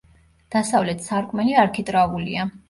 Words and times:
დასავლეთ 0.55 1.05
სარკმელი 1.09 1.55
არქიტრავულია. 1.65 2.49